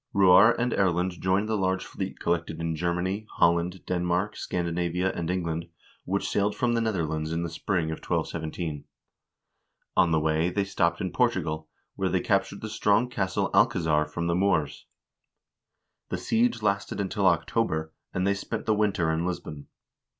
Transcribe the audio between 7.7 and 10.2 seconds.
of 1217. On the